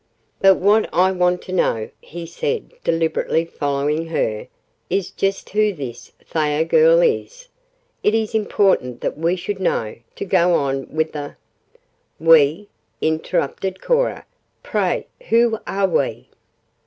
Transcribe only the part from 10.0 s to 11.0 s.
to go on